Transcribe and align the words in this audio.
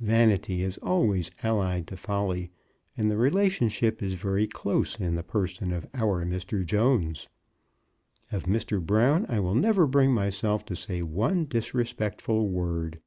Vanity 0.00 0.62
is 0.64 0.78
always 0.78 1.30
allied 1.44 1.86
to 1.86 1.96
folly, 1.96 2.50
and 2.96 3.08
the 3.08 3.16
relationship 3.16 4.02
is 4.02 4.14
very 4.14 4.44
close 4.48 4.98
in 4.98 5.14
the 5.14 5.22
person 5.22 5.72
of 5.72 5.86
our 5.94 6.24
Mr. 6.26 6.66
Jones. 6.66 7.28
Of 8.32 8.46
Mr. 8.46 8.84
Brown 8.84 9.26
I 9.28 9.38
will 9.38 9.54
never 9.54 9.86
bring 9.86 10.12
myself 10.12 10.64
to 10.64 10.74
say 10.74 11.02
one 11.02 11.44
disrespectful 11.46 12.48
word. 12.48 12.98